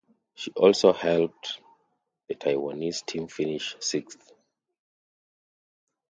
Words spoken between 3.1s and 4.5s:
finish sixth.